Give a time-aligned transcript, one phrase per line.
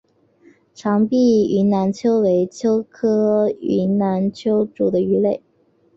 [0.73, 1.11] 长臀
[1.47, 5.43] 云南鳅为鳅科云南鳅属的鱼类。